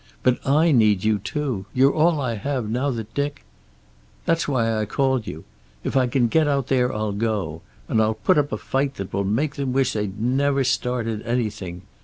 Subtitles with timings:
[0.23, 1.67] But I need you, too.
[1.75, 3.45] You're all I have, now that Dick"
[4.25, 5.43] "That's why I called you.
[5.83, 7.61] If I can get out there, I'll go.
[7.87, 11.83] And I'll put up a fight that will make them wish they'd never started anything.